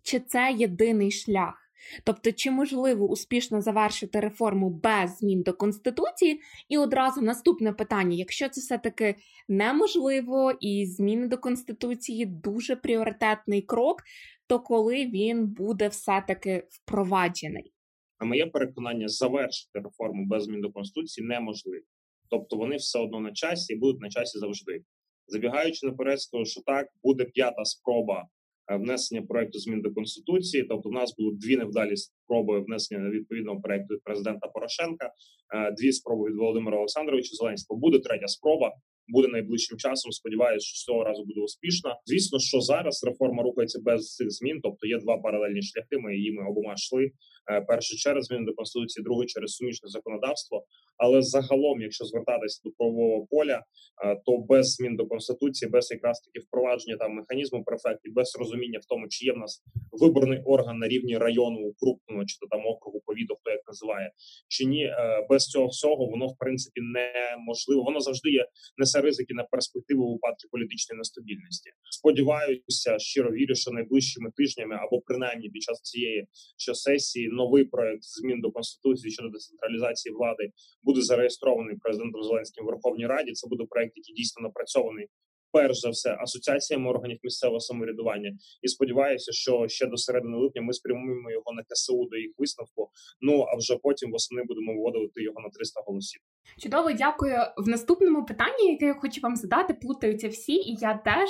чи 0.03 0.21
це 0.21 0.53
єдиний 0.59 1.11
шлях? 1.11 1.62
Тобто, 2.05 2.33
чи 2.33 2.51
можливо 2.51 3.09
успішно 3.09 3.61
завершити 3.61 4.21
реформу 4.21 4.71
без 4.71 5.19
змін 5.19 5.43
до 5.43 5.53
конституції? 5.53 6.41
І 6.69 6.79
одразу 6.79 7.21
наступне 7.21 7.73
питання: 7.73 8.17
якщо 8.17 8.49
це 8.49 8.61
все-таки 8.61 9.15
неможливо 9.49 10.53
і 10.61 10.87
зміни 10.87 11.29
до 11.29 11.39
конституції 11.39 12.27
дуже 12.27 12.77
пріоритетний 12.77 13.63
крок, 13.63 14.03
то 14.47 14.61
коли 14.61 15.07
він 15.07 15.47
буде 15.47 15.89
все-таки 15.89 16.67
впроваджений? 16.71 17.73
На 18.21 18.27
моє 18.27 18.47
переконання, 18.47 19.09
завершити 19.09 19.79
реформу 19.79 20.27
без 20.27 20.45
змін 20.45 20.61
до 20.61 20.71
конституції 20.71 21.27
неможливо. 21.27 21.85
Тобто 22.31 22.57
вони 22.57 22.77
все 22.77 22.99
одно 22.99 23.21
на 23.21 23.33
часі 23.33 23.73
і 23.73 23.77
будуть 23.77 24.01
на 24.01 24.09
часі 24.09 24.39
завжди. 24.39 24.85
Забігаючи 25.27 25.87
наперед, 25.87 26.21
скажу, 26.21 26.45
що 26.45 26.61
так 26.61 26.89
буде 27.03 27.25
п'ята 27.25 27.65
спроба 27.65 28.29
внесення 28.71 29.23
проекту 29.23 29.59
змін 29.59 29.81
до 29.81 29.93
конституції. 29.93 30.65
Тобто, 30.65 30.89
в 30.89 30.93
нас 30.93 31.15
було 31.19 31.33
дві 31.33 31.57
невдалі 31.57 31.97
спроби 31.97 32.61
внесення 32.61 33.11
відповідного 33.11 33.61
проекту 33.61 33.95
від 33.95 34.03
президента 34.05 34.49
Порошенка, 34.49 35.11
е, 35.55 35.71
дві 35.73 35.93
спроби 35.93 36.31
від 36.31 36.37
Володимира 36.37 36.77
Олександровича 36.77 37.37
Зеленського. 37.37 37.81
Буде 37.81 37.99
третя 37.99 38.29
спроба. 38.29 38.73
Буде 39.09 39.29
найближчим 39.29 39.79
часом. 39.79 40.13
Сподіваюся, 40.13 40.67
що 40.67 40.85
цього 40.85 41.05
разу 41.05 41.25
буде 41.25 41.41
успішна. 41.41 41.97
Звісно, 42.07 42.39
що 42.39 42.61
зараз 42.61 43.05
реформа 43.05 43.43
рухається 43.43 43.81
без 43.83 44.15
цих 44.15 44.31
змін, 44.31 44.61
тобто 44.63 44.87
є 44.87 44.99
два 44.99 45.19
паралельні 45.19 45.63
шляхи. 45.63 45.99
Ми 45.99 46.17
її 46.17 46.39
обома 46.51 46.75
йшли. 46.75 47.11
Е, 47.51 47.61
перший 47.61 47.99
через 47.99 48.25
зміни 48.25 48.45
до 48.45 48.55
конституції, 48.55 49.05
другий 49.05 49.27
через 49.27 49.51
сумішне 49.51 49.89
законодавство. 49.89 50.65
Але 50.97 51.23
загалом, 51.23 51.81
якщо 51.81 52.05
звертатися 52.05 52.61
до 52.65 52.71
правового 52.71 53.27
поля, 53.27 53.63
е, 54.05 54.17
то 54.27 54.39
без 54.39 54.75
змін 54.75 54.97
до 54.97 55.07
конституції, 55.07 55.71
без 55.71 55.91
якраз 55.91 56.21
таки 56.21 56.47
впровадження 56.47 56.97
там 56.97 57.13
механізму 57.13 57.65
префектів, 57.65 58.13
без 58.15 58.37
розуміння 58.39 58.79
в 58.83 58.87
тому, 58.89 59.07
чи 59.09 59.27
є 59.27 59.33
в 59.33 59.37
нас 59.37 59.63
виборний 59.93 60.43
орган 60.45 60.79
на 60.79 60.89
рівні 60.89 61.19
району 61.19 61.73
крупного 61.81 62.25
чи 62.25 62.39
то 62.41 62.47
там 62.47 62.67
округу 62.67 63.02
повіду, 63.13 63.37
хто 63.41 63.51
як 63.51 63.61
називає, 63.67 64.13
чи 64.49 64.65
ні, 64.65 64.85
е, 64.85 65.27
без 65.31 65.47
цього 65.47 65.67
всього 65.67 66.07
воно 66.07 66.27
в 66.27 66.37
принципі 66.39 66.81
неможливо. 66.81 67.83
Воно 67.83 68.01
завжди 68.01 68.31
є 68.31 68.47
несе 68.77 69.01
ризики 69.01 69.35
на 69.35 69.45
перспективу 69.45 70.05
у 70.05 70.13
випадку 70.13 70.49
політичної 70.51 70.99
нестабільності. 70.99 71.71
Сподіваюся, 71.91 72.99
щиро 72.99 73.31
вірю, 73.31 73.55
що 73.55 73.71
найближчими 73.71 74.31
тижнями 74.37 74.77
або 74.77 75.01
принаймні 75.01 75.49
під 75.49 75.63
час 75.63 75.81
цієї 75.83 76.27
що 76.57 76.75
сесії 76.75 77.29
новий 77.29 77.65
проект 77.65 78.03
змін 78.03 78.41
до 78.41 78.51
конституції 78.51 79.13
щодо 79.13 79.29
децентралізації 79.29 80.15
влади 80.15 80.51
буде 80.83 81.01
зареєстрований 81.01 81.77
президентом 81.77 82.23
Зеленським 82.23 82.65
в 82.65 82.67
Верховній 82.67 83.07
Раді. 83.07 83.33
Це 83.33 83.49
буде 83.49 83.65
проект, 83.71 83.93
який 83.97 84.15
дійсно 84.15 84.43
напрацьований. 84.43 85.07
Перш 85.53 85.81
за 85.81 85.91
все, 85.91 86.17
асоціаціями 86.21 86.91
органів 86.91 87.19
місцевого 87.23 87.61
самоврядування, 87.61 88.39
і 88.63 88.69
сподіваюся, 88.69 89.33
що 89.33 89.69
ще 89.69 89.87
до 89.87 89.97
середини 89.97 90.37
липня 90.37 90.63
ми 90.63 90.73
спрямуємо 90.73 91.31
його 91.31 91.53
на 91.53 91.63
КСУ 91.63 92.09
до 92.11 92.17
їх 92.17 92.31
висновку. 92.39 92.91
Ну 93.21 93.43
а 93.43 93.57
вже 93.57 93.77
потім 93.77 94.11
восени 94.13 94.43
будемо 94.45 94.75
вводити 94.75 95.23
його 95.23 95.41
на 95.41 95.49
300 95.49 95.81
голосів. 95.87 96.21
Чудово, 96.59 96.93
дякую. 96.93 97.37
В 97.57 97.69
наступному 97.69 98.25
питанні, 98.25 98.73
яке 98.73 98.87
я 98.87 98.95
хочу 98.95 99.21
вам 99.21 99.37
задати, 99.37 99.75
плутаються 99.75 100.29
всі, 100.29 100.53
і 100.53 100.77
я 100.81 100.95
теж. 100.95 101.29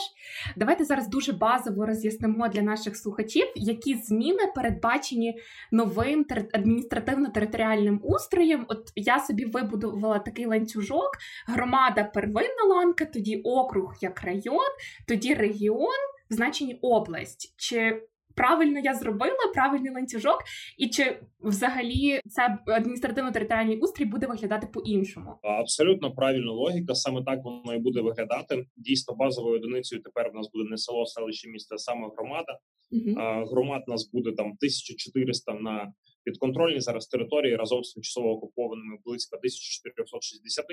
Давайте 0.57 0.85
зараз 0.85 1.09
дуже 1.09 1.33
базово 1.33 1.87
роз'яснимо 1.87 2.49
для 2.49 2.63
наших 2.63 2.97
слухачів, 2.97 3.47
які 3.55 3.95
зміни 3.95 4.53
передбачені 4.55 5.39
новим 5.73 6.27
адміністративно-територіальним 6.55 8.01
устроєм. 8.03 8.67
От 8.69 8.93
я 8.97 9.21
собі 9.21 9.45
вибудувала 9.45 10.19
такий 10.19 10.47
ланцюжок: 10.47 11.11
громада 11.47 12.05
первинна 12.05 12.65
ланка, 12.69 13.05
тоді 13.05 13.37
округ 13.37 13.95
як 14.01 14.23
район, 14.23 14.71
тоді 15.09 15.35
регіон, 15.35 16.13
в 16.31 16.79
область. 16.83 17.55
Чи 17.57 18.03
правильно 18.35 18.81
я 18.85 18.95
зробила 18.95 19.53
правильний 19.55 19.91
ланцюжок, 19.91 20.39
і 20.79 20.89
чи 20.89 21.21
взагалі 21.41 22.21
це 22.29 22.59
адміністративно-територіальний 22.67 23.79
устрій 23.79 24.05
буде 24.05 24.27
виглядати 24.27 24.67
по-іншому? 24.67 25.35
Абсолютно 25.43 26.15
правильна 26.15 26.53
логіка. 26.53 26.95
Саме 26.95 27.23
так 27.25 27.45
воно 27.45 27.75
і 27.75 27.79
буде 27.79 28.01
виглядати. 28.01 28.67
Дійсно, 28.77 29.15
базовою 29.15 29.57
одиницею 29.57 30.03
тепер 30.03 30.31
в 30.31 30.35
нас 30.35 30.51
буде 30.53 30.71
не 30.71 30.77
село, 30.77 31.07
селище 31.07 31.49
місто, 31.49 31.75
а 31.75 31.79
саме 31.79 32.09
громада. 32.17 32.59
Uh-huh. 32.93 33.49
Громад 33.51 33.83
нас 33.89 34.11
буде 34.13 34.33
там 34.33 34.47
1400 34.47 35.55
на 35.55 35.93
підконтрольній 36.25 36.81
зараз 36.81 37.07
території 37.07 37.57
разом 37.57 37.85
з 37.85 37.93
тимчасово 37.93 38.31
окупованими 38.31 38.99
близько 39.05 39.37
1460. 39.37 40.67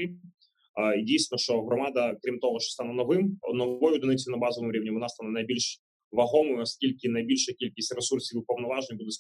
І 0.98 1.02
дійсно, 1.04 1.38
що 1.38 1.62
громада, 1.62 2.16
крім 2.22 2.40
того, 2.40 2.60
що 2.60 2.70
стане 2.70 2.94
новим 2.94 3.40
новою 3.54 3.96
одиницею 3.96 4.36
на 4.36 4.42
базовому 4.42 4.72
рівні, 4.72 4.92
вона 4.92 5.10
стане 5.10 5.32
найбільш 5.32 5.82
вагомою, 6.12 6.62
оскільки 6.62 7.10
найбільша 7.10 7.54
кількість 7.54 7.96
ресурсів 7.96 8.42
і 8.42 8.46
повноважень 8.48 8.98
буде 8.98 9.12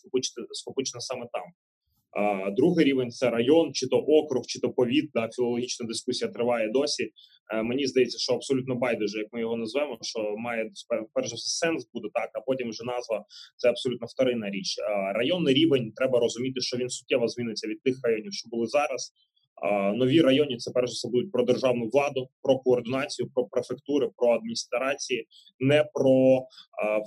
скопичена 0.51 1.01
саме 1.01 1.27
там. 1.33 1.43
А, 2.11 2.51
Другий 2.51 2.85
рівень 2.85 3.11
це 3.11 3.29
район, 3.29 3.73
чи 3.73 3.87
то 3.87 3.97
округ, 3.97 4.45
чи 4.45 4.59
то 4.59 4.69
повіт. 4.69 5.09
Да, 5.13 5.29
філологічна 5.35 5.85
дискусія 5.85 6.31
триває 6.31 6.69
досі. 6.69 7.11
А, 7.47 7.63
мені 7.63 7.87
здається, 7.87 8.17
що 8.17 8.33
абсолютно 8.33 8.75
байдуже, 8.75 9.17
як 9.17 9.27
ми 9.33 9.39
його 9.39 9.57
назвемо, 9.57 9.97
що 10.01 10.35
має 10.37 10.71
перш 11.13 11.29
за 11.29 11.35
все 11.35 11.65
сенс 11.65 11.89
буде 11.93 12.09
так, 12.13 12.29
а 12.33 12.41
потім 12.41 12.69
вже 12.69 12.83
назва 12.83 13.25
це 13.57 13.69
абсолютно 13.69 14.07
вторинна 14.07 14.49
річ. 14.49 14.75
А, 14.79 15.13
Районний 15.13 15.53
рівень 15.53 15.91
треба 15.95 16.19
розуміти, 16.19 16.61
що 16.61 16.77
він 16.77 16.89
суттєво 16.89 17.27
зміниться 17.27 17.67
від 17.67 17.81
тих 17.83 17.99
районів, 18.03 18.33
що 18.33 18.49
були 18.49 18.67
зараз. 18.67 19.13
Нові 19.95 20.21
районі 20.21 20.57
це 20.57 20.71
перш 20.71 20.89
за 20.89 20.93
все 20.93 21.09
будуть 21.09 21.31
про 21.31 21.43
державну 21.45 21.89
владу, 21.93 22.29
про 22.41 22.59
координацію, 22.59 23.29
про 23.35 23.45
префектури, 23.45 24.09
про 24.17 24.33
адміністрації, 24.33 25.27
не 25.59 25.85
про 25.93 26.39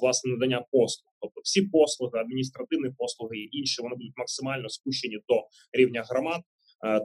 власне 0.01 0.33
надання 0.33 0.65
послуг. 0.71 1.13
Тобто 1.21 1.41
всі 1.45 1.63
послуги, 1.63 2.21
адміністративні 2.21 2.91
послуги 2.99 3.39
і 3.39 3.59
інші 3.59 3.83
вони 3.83 3.95
будуть 3.95 4.19
максимально 4.19 4.69
спущені 4.69 5.19
до 5.29 5.35
рівня 5.73 6.05
громад. 6.11 6.41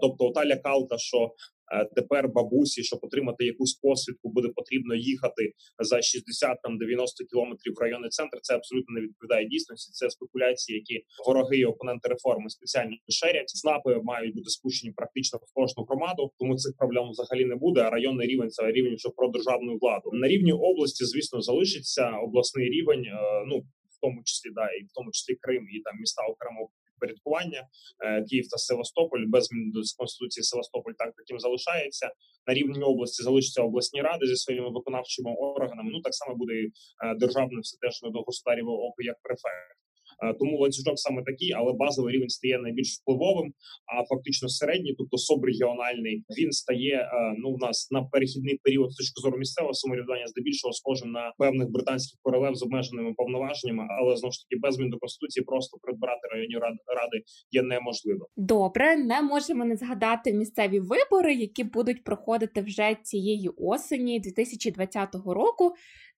Тобто, 0.01 0.31
та 0.31 0.45
лякалка, 0.45 0.97
що 0.97 1.17
Е, 1.17 1.56
тепер 1.95 2.29
бабусі, 2.29 2.83
щоб 2.83 2.99
отримати 3.01 3.45
якусь 3.45 3.73
посвідку, 3.73 4.29
буде 4.29 4.47
потрібно 4.55 4.95
їхати 4.95 5.53
за 5.79 6.01
60 6.01 6.61
там 6.63 6.77
90 6.77 7.25
кілометрів 7.25 7.73
в 7.73 7.81
районний 7.81 8.09
центр. 8.09 8.37
Це 8.41 8.55
абсолютно 8.55 8.93
не 8.95 9.01
відповідає 9.01 9.47
дійсності. 9.47 9.91
Це 9.91 10.09
спекуляції, 10.09 10.77
які 10.77 11.05
вороги 11.27 11.57
і 11.57 11.65
опоненти 11.65 12.09
реформи 12.09 12.49
спеціально 12.49 12.95
шерять. 13.09 13.49
Снапи 13.49 13.99
мають 14.03 14.35
бути 14.35 14.49
спущені 14.49 14.93
практично 14.93 15.39
в 15.39 15.53
кожну 15.53 15.83
громаду, 15.83 16.31
тому 16.39 16.55
цих 16.55 16.73
проблем 16.77 17.09
взагалі 17.09 17.45
не 17.45 17.55
буде. 17.55 17.81
А 17.81 17.89
районний 17.89 18.27
рівень 18.27 18.49
це 18.49 18.71
рівень 18.71 18.95
вже 18.95 19.09
про 19.15 19.27
державну 19.27 19.77
владу 19.81 20.09
на 20.13 20.27
рівні 20.27 20.53
області. 20.53 21.05
Звісно, 21.05 21.41
залишиться 21.41 22.11
обласний 22.11 22.69
рівень. 22.69 23.05
Е, 23.05 23.45
ну 23.47 23.63
в 23.97 23.99
тому 24.01 24.21
числі 24.23 24.49
да 24.55 24.67
і 24.79 24.83
в 24.83 24.91
тому 24.95 25.11
числі 25.11 25.35
Крим 25.41 25.63
і 25.75 25.79
там 25.79 25.95
міста 25.99 26.21
окремо 26.31 26.69
підпорядкування 26.99 27.67
е, 28.05 28.23
Київ 28.23 28.45
та 28.51 28.57
Севастополь 28.57 29.25
без 29.27 29.49
конституції 29.97 30.43
Севастополь 30.43 30.93
так 30.97 31.13
таким 31.15 31.39
залишається 31.39 32.11
на 32.47 32.53
рівні 32.53 32.83
області. 32.83 33.23
Залишаться 33.23 33.61
обласні 33.61 34.01
ради 34.01 34.27
зі 34.27 34.35
своїми 34.35 34.69
виконавчими 34.69 35.31
органами. 35.35 35.89
Ну 35.93 36.01
так 36.01 36.13
само 36.13 36.35
буде 36.35 36.53
і 36.53 36.65
е, 36.65 37.15
державне 37.15 37.59
все 37.61 37.77
теж 37.81 38.01
до 38.13 38.21
господарів 38.21 38.69
око 38.69 39.01
як 39.01 39.17
префект. 39.23 39.76
Е, 40.23 40.33
тому 40.39 40.57
ланцюжок 40.57 40.99
саме 40.99 41.23
такий, 41.23 41.51
але 41.51 41.73
базовий 41.73 42.15
рівень 42.15 42.29
стає 42.29 42.59
найбільш 42.59 42.99
впливовим. 42.99 43.53
А 43.85 44.05
фактично 44.05 44.49
середній, 44.49 44.95
тобто 44.97 45.17
субрегіональний, 45.17 46.23
він 46.39 46.51
стає 46.51 46.95
е, 46.95 47.35
ну 47.37 47.49
у 47.49 47.57
нас 47.57 47.91
на 47.91 48.03
перехідний 48.03 48.59
період 48.63 48.91
з 48.91 48.95
точки 48.95 49.21
зору 49.21 49.37
місцевого 49.37 49.73
самоврядування, 49.73 50.27
здебільшого 50.27 50.73
схожим 50.73 51.11
на 51.11 51.33
певних 51.37 51.69
британських 51.69 52.19
королев 52.21 52.55
з 52.55 52.63
обмеженими 52.63 53.13
повноваженнями, 53.13 53.87
але 53.99 54.17
знову 54.17 54.31
ж 54.31 54.39
таки 54.41 54.59
без 54.61 54.75
змін 54.75 54.89
до 54.89 54.97
конституції 54.97 55.43
просто 55.43 55.77
придбати 55.81 56.27
районні 56.31 56.55
ради 56.99 57.17
є 57.51 57.61
неможливо. 57.61 58.27
Добре, 58.37 58.95
не 58.95 59.21
можемо 59.21 59.65
не 59.65 59.75
згадати 59.75 60.33
місцеві 60.33 60.79
вибори, 60.79 61.33
які 61.33 61.63
будуть 61.63 62.03
проходити 62.03 62.61
вже 62.61 62.97
цієї 63.03 63.49
осені 63.57 64.19
2020 64.19 65.15
року 65.25 65.73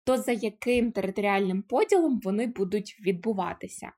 то 0.09 0.17
за 0.17 0.31
яким 0.31 0.91
територіальним 0.91 1.61
поділом 1.61 2.19
вони 2.23 2.47
будуть 2.47 2.97
відбуватися? 3.05 3.91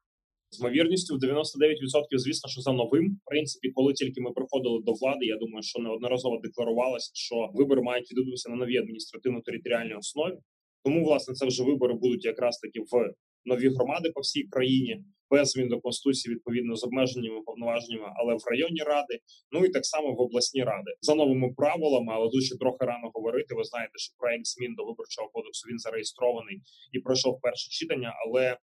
З 0.49 0.59
ймовірністю 0.59 1.15
в 1.15 1.19
99% 1.19 2.17
звісно, 2.17 2.49
що 2.49 2.61
за 2.61 2.71
новим 2.71 3.19
в 3.21 3.29
принципі, 3.29 3.71
коли 3.75 3.93
тільки 3.93 4.21
ми 4.21 4.31
приходили 4.31 4.81
до 4.85 4.91
влади, 4.93 5.25
я 5.25 5.37
думаю, 5.37 5.63
що 5.63 5.79
неодноразово 5.79 6.39
декларувалося, 6.43 7.11
що 7.13 7.35
вибори 7.53 7.81
мають 7.81 8.11
відбутися 8.11 8.49
на 8.49 8.55
новій 8.55 8.77
адміністративно-територіальній 8.77 9.97
основі. 9.99 10.37
Тому, 10.83 11.05
власне, 11.05 11.33
це 11.33 11.45
вже 11.45 11.63
вибори 11.63 11.93
будуть 11.93 12.25
якраз 12.25 12.57
таки 12.57 12.79
в 12.79 13.13
нові 13.45 13.69
громади 13.69 14.11
по 14.15 14.21
всій 14.21 14.43
країні 14.43 15.03
без 15.31 15.49
змін 15.49 15.67
до 15.67 15.79
конституції 15.79 16.35
відповідно 16.35 16.75
з 16.75 16.83
обмеженнями 16.83 17.41
повноваженнями, 17.41 18.07
але 18.15 18.33
в 18.33 18.43
районні 18.51 18.81
ради, 18.93 19.19
ну 19.51 19.65
і 19.65 19.69
так 19.69 19.85
само 19.85 20.13
в 20.13 20.21
обласні 20.21 20.63
ради 20.63 20.91
за 21.01 21.15
новими 21.15 21.49
правилами, 21.57 22.13
але 22.15 22.29
дуже 22.29 22.57
трохи 22.57 22.85
рано 22.85 23.11
говорити. 23.13 23.55
Ви 23.55 23.63
знаєте, 23.63 23.93
що 23.95 24.13
проект 24.17 24.45
змін 24.45 24.75
до 24.77 24.83
виборчого 24.85 25.29
кодексу 25.33 25.67
він 25.69 25.79
зареєстрований 25.79 26.57
і 26.91 26.99
пройшов 26.99 27.39
перше 27.41 27.69
читання, 27.69 28.13
але. 28.25 28.57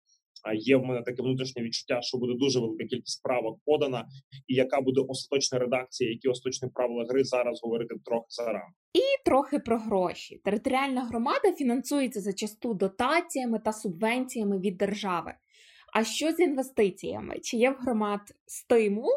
Є 0.54 0.76
в 0.76 0.84
мене 0.84 1.02
таке 1.02 1.22
внутрішнє 1.22 1.62
відчуття, 1.62 1.98
що 2.02 2.18
буде 2.18 2.32
дуже 2.38 2.60
велика 2.60 2.84
кількість 2.84 3.22
правок 3.22 3.60
подана, 3.64 4.06
і 4.46 4.54
яка 4.54 4.80
буде 4.80 5.00
остаточна 5.08 5.58
редакція, 5.58 6.10
які 6.10 6.28
остаточні 6.28 6.68
правила 6.74 7.04
гри 7.08 7.24
зараз 7.24 7.60
говорити 7.62 7.94
трохи 8.04 8.26
зарано. 8.28 8.72
І 8.92 9.24
трохи 9.24 9.58
про 9.58 9.78
гроші. 9.78 10.40
Територіальна 10.44 11.04
громада 11.04 11.52
фінансується 11.58 12.20
зачасту 12.20 12.74
дотаціями 12.74 13.58
та 13.64 13.72
субвенціями 13.72 14.58
від 14.58 14.76
держави. 14.76 15.34
А 15.92 16.04
що 16.04 16.32
з 16.32 16.40
інвестиціями? 16.40 17.38
Чи 17.42 17.56
є 17.56 17.70
в 17.70 17.74
громад 17.74 18.20
стимул 18.46 19.10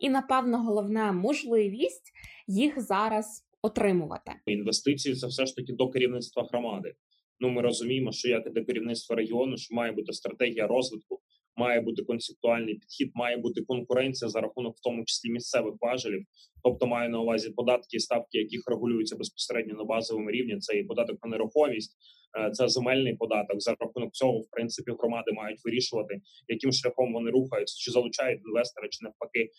і, 0.00 0.08
напевно, 0.08 0.62
головна 0.62 1.12
можливість 1.12 2.12
їх 2.46 2.80
зараз 2.80 3.46
отримувати? 3.62 4.32
Інвестиції 4.46 5.14
це 5.14 5.26
все 5.26 5.46
ж 5.46 5.56
таки 5.56 5.72
до 5.72 5.88
керівництва 5.88 6.48
громади. 6.50 6.94
Ну 7.40 7.48
ми 7.48 7.62
розуміємо, 7.62 8.12
що 8.12 8.28
як 8.28 8.46
і 8.46 8.50
до 8.50 8.64
керівництва 8.64 9.16
регіону, 9.16 9.56
що 9.56 9.74
має 9.74 9.92
бути 9.92 10.12
стратегія 10.12 10.66
розвитку, 10.66 11.20
має 11.56 11.80
бути 11.80 12.02
концептуальний 12.02 12.74
підхід, 12.74 13.10
має 13.14 13.36
бути 13.36 13.62
конкуренція 13.62 14.28
за 14.28 14.40
рахунок 14.40 14.76
в 14.76 14.82
тому 14.82 15.04
числі 15.04 15.30
місцевих 15.30 15.74
важелів, 15.80 16.22
тобто 16.64 16.86
маю 16.86 17.10
на 17.10 17.20
увазі 17.20 17.50
податки 17.50 18.00
ставки, 18.00 18.38
яких 18.38 18.62
регулюються 18.66 19.16
безпосередньо 19.16 19.74
на 19.74 19.84
базовому 19.84 20.30
рівні. 20.30 20.58
Це 20.58 20.78
і 20.78 20.84
податок 20.84 21.24
на 21.24 21.30
нерухомість, 21.30 21.96
е, 22.38 22.50
це 22.50 22.68
земельний 22.68 23.16
податок. 23.16 23.60
За 23.60 23.74
рахунок 23.80 24.12
цього, 24.12 24.38
в 24.38 24.50
принципі, 24.50 24.92
громади 24.98 25.32
мають 25.32 25.60
вирішувати, 25.64 26.20
яким 26.48 26.72
шляхом 26.72 27.12
вони 27.12 27.30
рухаються, 27.30 27.76
чи 27.78 27.90
залучають 27.90 28.40
інвестора, 28.46 28.88
чи 28.88 28.98
навпаки 29.04 29.42
е, 29.42 29.50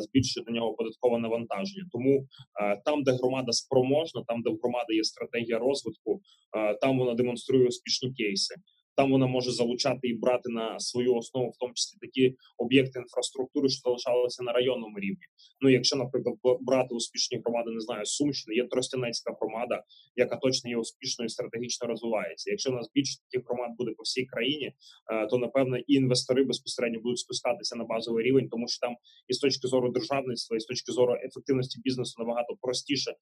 збільшують 0.00 0.48
на 0.48 0.54
нього 0.54 0.74
податкове 0.74 1.18
навантаження. 1.18 1.84
Тому 1.92 2.26
е, 2.62 2.82
там, 2.84 3.02
де 3.02 3.12
громада 3.12 3.52
спроможна, 3.52 4.22
там 4.28 4.42
де 4.42 4.50
в 4.50 4.58
громади 4.62 4.94
є 4.94 5.04
стратегія 5.04 5.58
розвитку, 5.58 6.20
там 6.80 6.98
вона 6.98 7.14
демонструє 7.14 7.66
успішні 7.68 8.12
кейси 8.12 8.54
там 8.96 9.10
вона 9.10 9.26
може 9.26 9.50
залучати 9.50 10.08
і 10.08 10.14
брати 10.14 10.48
на 10.48 10.78
свою 10.78 11.14
основу, 11.14 11.50
в 11.50 11.56
тому 11.60 11.72
числі 11.74 11.98
такі 12.00 12.36
об'єкти 12.58 12.98
інфраструктури, 12.98 13.68
що 13.68 13.80
залишалися 13.84 14.42
на 14.42 14.52
районному 14.52 14.98
рівні. 14.98 15.26
Ну, 15.60 15.70
якщо, 15.70 15.96
наприклад, 15.96 16.36
брати 16.60 16.94
успішні 16.94 17.40
громади, 17.44 17.70
не 17.70 17.80
знаю, 17.80 18.06
Сумщини, 18.06 18.56
є 18.56 18.64
Тростянецька 18.64 19.36
громада, 19.40 19.82
яка 20.16 20.36
точно 20.36 20.70
є 20.70 20.76
успішною 20.76 21.26
і 21.26 21.30
стратегічно 21.30 21.86
розвивається. 21.88 22.50
Якщо 22.50 22.70
у 22.70 22.74
нас 22.74 22.90
більше 22.94 23.18
таких 23.30 23.48
громад 23.48 23.70
буде 23.78 23.90
по 23.96 24.02
всій 24.02 24.26
країні, 24.26 24.72
е, 25.12 25.26
то 25.26 25.38
напевно 25.38 25.76
і 25.78 25.94
інвестори 25.94 26.44
безпосередньо 26.44 27.00
будуть 27.00 27.18
спускатися 27.18 27.76
на 27.76 27.84
базовий 27.84 28.24
рівень, 28.24 28.48
тому 28.48 28.68
що 28.68 28.86
там 28.86 28.96
і 29.28 29.32
з 29.34 29.38
точки 29.38 29.68
зору 29.68 29.92
державництва, 29.92 30.56
і 30.56 30.60
з 30.60 30.64
точки 30.64 30.92
зору 30.92 31.14
ефективності 31.24 31.80
бізнесу 31.84 32.14
набагато 32.18 32.54
простіше 32.60 33.10
е, 33.10 33.16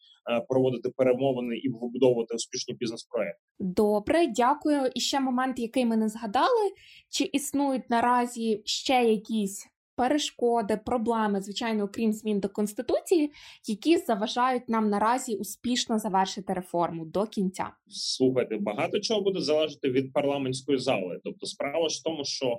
проводити 0.48 0.88
перемовини 0.96 1.56
і 1.56 1.68
вибудовувати 1.68 2.34
успішні 2.34 2.75
бізнес-проекти. 2.75 3.40
Добре, 3.58 4.26
дякую. 4.26 4.90
І 4.94 5.00
ще 5.00 5.20
момент 5.20 5.58
який 5.68 5.87
ми 5.87 5.96
не 5.96 6.08
згадали, 6.08 6.72
чи 7.08 7.25
існують 7.25 7.90
наразі 7.90 8.62
ще 8.64 9.04
якісь 9.04 9.68
перешкоди, 9.96 10.80
проблеми, 10.87 11.40
звичайно, 11.40 11.84
окрім 11.84 12.12
змін 12.12 12.40
до 12.40 12.48
конституції, 12.48 13.32
які 13.66 13.96
заважають 13.96 14.68
нам 14.68 14.90
наразі 14.90 15.37
успішно 15.37 15.98
завершити 15.98 16.52
реформу 16.52 17.04
до 17.04 17.26
кінця. 17.26 17.70
Слухайте, 17.88 18.56
багато 18.58 19.00
чого 19.00 19.20
буде 19.20 19.40
залежати 19.40 19.90
від 19.90 20.12
парламентської 20.12 20.78
зали. 20.78 21.20
Тобто, 21.25 21.46
справа 21.46 21.88
ж 21.88 21.98
в 22.00 22.02
тому, 22.02 22.25
що 22.25 22.58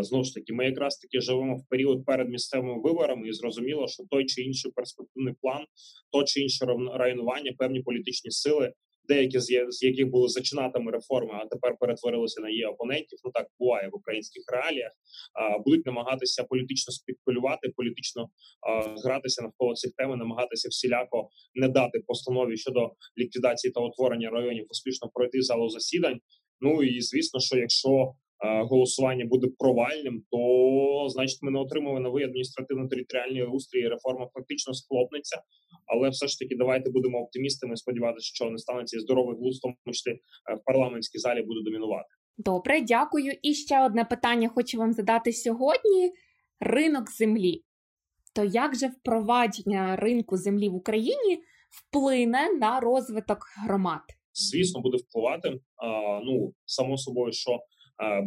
знову 0.00 0.24
ж 0.24 0.34
таки 0.34 0.52
ми 0.52 0.64
якраз 0.64 0.96
таки 0.98 1.20
живемо 1.20 1.56
в 1.56 1.68
період 1.68 2.04
перед 2.04 2.28
місцевими 2.28 2.80
виборами, 2.80 3.28
і 3.28 3.32
зрозуміло, 3.32 3.88
що 3.88 4.04
той 4.10 4.26
чи 4.26 4.42
інший 4.42 4.72
перспективний 4.72 5.34
план, 5.40 5.64
то 6.12 6.24
чи 6.24 6.40
інше 6.40 6.66
районування, 6.94 7.52
певні 7.58 7.80
політичні 7.80 8.30
сили 8.30 8.72
деякі 9.08 9.40
з 9.68 9.82
яких 9.82 10.10
були 10.10 10.28
зачинатами 10.28 10.92
реформи, 10.92 11.34
а 11.34 11.46
тепер 11.46 11.76
перетворилися 11.80 12.40
на 12.40 12.50
її 12.50 12.64
опонентів. 12.64 13.18
Ну 13.24 13.30
так 13.34 13.46
буває 13.58 13.88
в 13.88 13.96
українських 13.96 14.44
реаліях. 14.52 14.92
Будуть 15.64 15.86
намагатися 15.86 16.44
політично 16.44 16.92
спекулювати, 16.92 17.68
політично 17.76 18.28
гратися 19.04 19.42
навколо 19.42 19.74
цих 19.74 19.92
тем, 19.96 20.18
намагатися 20.18 20.68
всіляко 20.68 21.28
не 21.54 21.68
дати 21.68 21.98
постанові 22.06 22.56
щодо 22.56 22.92
ліквідації 23.18 23.72
та 23.72 23.80
утворення 23.80 24.30
районів 24.30 24.66
успішно 24.68 25.10
пройти 25.14 25.42
залу 25.42 25.68
засідань. 25.68 26.20
Ну 26.60 26.82
і 26.82 27.00
звісно, 27.00 27.40
що 27.40 27.56
якщо 27.56 28.14
голосування 28.42 29.24
буде 29.24 29.48
провальним, 29.58 30.24
то 30.30 31.08
значить 31.08 31.42
ми 31.42 31.50
не 31.50 31.58
отримали 31.58 32.00
новий 32.00 32.24
адміністративно-територіальний 32.24 33.44
устрій. 33.44 33.88
Реформа 33.88 34.28
фактично 34.34 34.74
схлопнеться. 34.74 35.42
Але 35.86 36.08
все 36.08 36.26
ж 36.26 36.38
таки, 36.38 36.56
давайте 36.56 36.90
будемо 36.90 37.18
оптимістами. 37.18 37.76
Сподіватися, 37.76 38.30
що 38.34 38.50
не 38.50 38.58
станеться 38.58 39.00
здоровий 39.00 39.36
глузд, 39.36 39.62
тому 39.62 39.94
що 39.94 40.10
е, 40.10 40.16
в 40.54 40.64
парламентській 40.64 41.18
залі 41.18 41.42
буде 41.42 41.60
домінувати. 41.64 42.08
Добре, 42.38 42.80
дякую. 42.80 43.32
І 43.42 43.54
ще 43.54 43.84
одне 43.84 44.04
питання 44.04 44.48
хочу 44.48 44.78
вам 44.78 44.92
задати 44.92 45.32
сьогодні: 45.32 46.12
ринок 46.60 47.10
землі. 47.10 47.62
То 48.34 48.44
як 48.44 48.76
же 48.76 48.88
впровадження 48.88 49.96
ринку 49.96 50.36
землі 50.36 50.68
в 50.68 50.74
Україні 50.74 51.42
вплине 51.70 52.52
на 52.60 52.80
розвиток 52.80 53.38
громад? 53.66 54.02
Звісно, 54.34 54.80
буде 54.80 54.96
впливати. 54.96 55.48
А, 55.76 56.20
Ну 56.24 56.54
само 56.64 56.98
собою, 56.98 57.32
що 57.32 57.58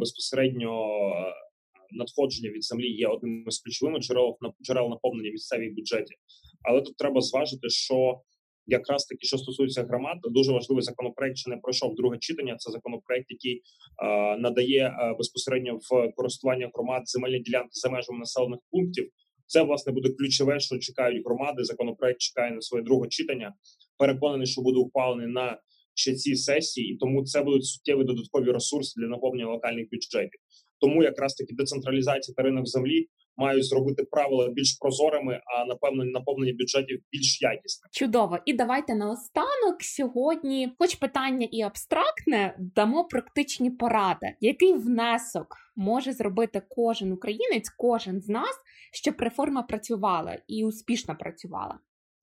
безпосередньо 0.00 0.86
надходження 1.90 2.50
від 2.50 2.64
землі 2.64 2.88
є 2.88 3.06
одним 3.08 3.44
із 3.48 3.58
ключовими 3.58 3.98
джерел 3.98 4.38
джерел 4.62 4.88
наповнення 4.88 5.30
місцевих 5.30 5.74
бюджетів. 5.74 6.16
Але 6.62 6.80
тут 6.80 6.96
треба 6.96 7.20
зважити, 7.20 7.68
що 7.68 8.20
якраз 8.66 9.04
таки, 9.04 9.26
що 9.26 9.38
стосується 9.38 9.82
громад, 9.82 10.18
дуже 10.24 10.52
важливий 10.52 10.82
законопроект, 10.82 11.36
що 11.36 11.50
не 11.50 11.56
пройшов 11.56 11.94
друге 11.94 12.18
читання. 12.20 12.56
Це 12.58 12.70
законопроект, 12.70 13.26
який 13.28 13.62
е, 14.02 14.36
надає 14.36 14.86
е, 14.86 15.14
безпосередньо 15.18 15.78
в 15.90 16.12
користування 16.16 16.70
громад 16.74 17.02
земельні 17.08 17.40
ділянки 17.40 17.70
за 17.72 17.90
межами 17.90 18.18
населених 18.18 18.60
пунктів. 18.70 19.10
Це 19.46 19.62
власне 19.62 19.92
буде 19.92 20.08
ключове, 20.08 20.60
що 20.60 20.78
чекають 20.78 21.26
громади. 21.26 21.64
Законопроект 21.64 22.20
чекає 22.20 22.52
на 22.52 22.60
своє 22.60 22.84
друге 22.84 23.08
читання. 23.08 23.54
Переконаний, 23.98 24.46
що 24.46 24.62
буде 24.62 24.78
ухвалений 24.78 25.26
на 25.26 25.58
ще 25.96 26.14
ці 26.14 26.36
сесії, 26.36 26.92
і 26.92 26.96
тому 26.96 27.24
це 27.24 27.42
будуть 27.42 27.66
суттєві 27.66 28.04
додаткові 28.04 28.50
ресурси 28.50 29.00
для 29.00 29.08
наповнення 29.08 29.50
локальних 29.50 29.86
бюджетів. 29.90 30.40
Тому 30.80 31.02
якраз 31.02 31.34
таки 31.34 31.54
децентралізація 31.54 32.34
та 32.34 32.42
ринок 32.42 32.66
землі 32.66 33.08
мають 33.36 33.64
зробити 33.64 34.04
правила 34.10 34.48
більш 34.48 34.78
прозорими, 34.80 35.40
а 35.46 35.64
напевно 35.64 36.04
наповнення 36.04 36.52
бюджетів 36.52 37.00
більш 37.12 37.42
якісним. 37.42 37.88
Чудово, 37.92 38.38
і 38.44 38.52
давайте 38.52 38.94
наостанок 38.94 39.76
сьогодні, 39.80 40.72
хоч 40.78 40.94
питання 40.94 41.48
і 41.50 41.62
абстрактне, 41.62 42.56
дамо 42.58 43.04
практичні 43.04 43.70
поради, 43.70 44.34
який 44.40 44.72
внесок 44.72 45.56
може 45.76 46.12
зробити 46.12 46.62
кожен 46.68 47.12
українець, 47.12 47.68
кожен 47.76 48.20
з 48.20 48.28
нас, 48.28 48.56
щоб 48.92 49.14
реформа 49.18 49.62
працювала 49.62 50.38
і 50.48 50.64
успішно 50.64 51.16
працювала 51.16 51.78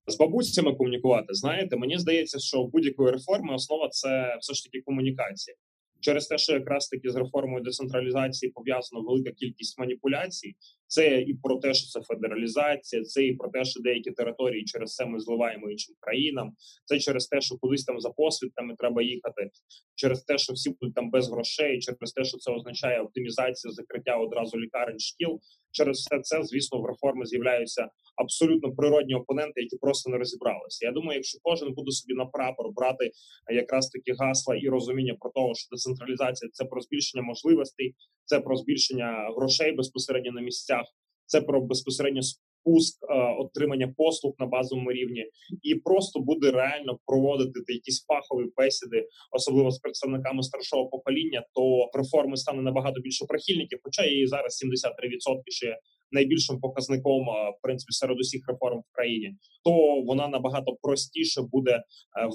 з 0.06 0.16
бабусями 0.16 0.74
комунікувати. 0.74 1.26
Знаєте, 1.34 1.76
мені 1.76 1.98
здається, 1.98 2.38
що 2.38 2.62
в 2.62 2.70
будь-якої 2.70 3.12
реформи 3.12 3.54
основа 3.54 3.88
це 3.88 4.36
все 4.40 4.54
ж 4.54 4.64
таки 4.64 4.80
комунікація. 4.80 5.56
Через 6.00 6.26
те, 6.26 6.38
що 6.38 6.52
якраз 6.52 6.88
таки 6.88 7.10
з 7.10 7.16
реформою 7.16 7.64
децентралізації 7.64 8.52
пов'язана 8.52 9.02
велика 9.02 9.30
кількість 9.30 9.78
маніпуляцій, 9.78 10.54
це 10.86 11.20
і 11.20 11.34
про 11.34 11.56
те, 11.56 11.74
що 11.74 11.86
це 11.86 12.00
федералізація, 12.00 13.02
це 13.02 13.24
і 13.24 13.32
про 13.32 13.50
те, 13.50 13.64
що 13.64 13.80
деякі 13.80 14.10
території 14.10 14.64
через 14.64 14.94
це 14.94 15.06
ми 15.06 15.20
зливаємо 15.20 15.70
іншим 15.70 15.94
країнам. 16.00 16.52
Це 16.84 16.98
через 16.98 17.26
те, 17.26 17.40
що 17.40 17.56
кудись 17.56 17.84
там 17.84 18.00
за 18.00 18.10
посвідками 18.10 18.74
треба 18.78 19.02
їхати, 19.02 19.50
через 19.94 20.22
те, 20.22 20.38
що 20.38 20.52
всі 20.52 20.70
будуть 20.80 20.94
там 20.94 21.10
без 21.10 21.30
грошей, 21.30 21.78
через 21.78 22.12
те, 22.12 22.24
що 22.24 22.38
це 22.38 22.52
означає 22.52 23.00
оптимізацію 23.00 23.72
закриття 23.72 24.16
одразу 24.16 24.60
лікарень 24.60 24.98
шкіл. 24.98 25.40
Через 25.72 25.98
все 25.98 26.20
це, 26.20 26.42
звісно, 26.42 26.80
в 26.80 26.86
реформи 26.86 27.26
з'являються 27.26 27.88
абсолютно 28.16 28.74
природні 28.74 29.14
опоненти, 29.14 29.60
які 29.60 29.76
просто 29.76 30.10
не 30.10 30.18
розібралися. 30.18 30.86
Я 30.86 30.92
думаю, 30.92 31.16
якщо 31.16 31.38
кожен 31.42 31.74
буде 31.74 31.90
собі 31.90 32.14
на 32.14 32.26
прапор 32.26 32.72
брати 32.72 33.10
якраз 33.52 33.88
такі 33.88 34.12
гасла 34.18 34.56
і 34.56 34.68
розуміння 34.68 35.16
про 35.20 35.30
того, 35.30 35.54
що 35.54 35.68
децентралізація 35.70 36.50
це 36.52 36.64
про 36.64 36.80
збільшення 36.80 37.22
можливостей, 37.22 37.94
це 38.24 38.40
про 38.40 38.56
збільшення 38.56 39.32
грошей 39.36 39.72
безпосередньо 39.72 40.32
на 40.32 40.40
місцях, 40.40 40.83
це 41.26 41.40
про 41.40 41.60
безпосередньо 41.60 42.22
спуск 42.22 43.02
е, 43.02 43.06
отримання 43.38 43.94
послуг 43.96 44.34
на 44.38 44.46
базовому 44.46 44.92
рівні, 44.92 45.26
і 45.62 45.74
просто 45.74 46.20
буде 46.20 46.50
реально 46.50 46.98
проводити 47.06 47.72
якісь 47.72 48.04
фахові 48.04 48.46
бесіди, 48.56 49.08
особливо 49.32 49.70
з 49.70 49.78
представниками 49.78 50.42
старшого 50.42 50.86
покоління, 50.86 51.46
то 51.54 51.90
реформи 51.94 52.36
стане 52.36 52.62
набагато 52.62 53.00
більше 53.00 53.24
прихильників. 53.28 53.78
Хоча 53.82 54.04
її 54.04 54.26
зараз 54.26 54.62
73% 54.64 55.40
ще 55.48 55.78
найбільшим 56.14 56.60
показником 56.60 57.22
в 57.58 57.62
принципі 57.62 57.92
серед 57.92 58.20
усіх 58.20 58.42
реформ 58.48 58.78
в 58.78 58.94
країні, 58.96 59.36
то 59.64 59.72
вона 60.06 60.28
набагато 60.28 60.76
простіше 60.82 61.42
буде 61.52 61.72
е, 61.72 61.82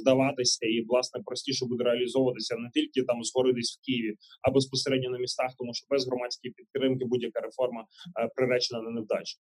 вдаватися 0.02 0.66
і 0.66 0.86
власне 0.90 1.22
простіше 1.26 1.66
буде 1.66 1.84
реалізовуватися 1.84 2.56
не 2.56 2.70
тільки 2.74 3.02
там 3.08 3.24
згори 3.24 3.54
десь 3.54 3.78
в 3.78 3.86
Києві, 3.86 4.16
а 4.42 4.52
безпосередньо 4.52 5.10
на 5.10 5.20
містах, 5.20 5.52
тому 5.58 5.74
що 5.74 5.86
без 5.90 6.08
громадської 6.08 6.54
підтримки 6.54 7.06
будь-яка 7.06 7.40
реформа 7.40 7.82
е, 7.82 8.30
приречена 8.36 8.82
на 8.82 8.92
невдачу. 8.92 9.38